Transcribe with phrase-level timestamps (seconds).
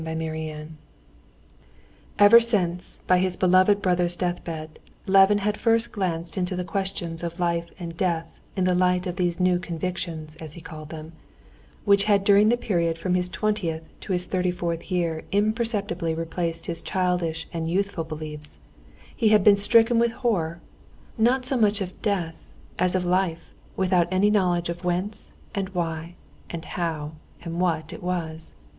[0.03, 0.67] Chapter 8
[2.17, 7.39] Ever since, by his beloved brother's deathbed, Levin had first glanced into the questions of
[7.39, 8.25] life and death
[8.55, 11.11] in the light of these new convictions, as he called them,
[11.85, 16.65] which had during the period from his twentieth to his thirty fourth year imperceptibly replaced
[16.65, 20.61] his childish and youthful beliefs—he had been stricken with horror,
[21.15, 22.49] not so much of death,
[22.79, 26.15] as of life, without any knowledge of whence, and why,
[26.49, 27.11] and how,
[27.43, 28.55] and what it was.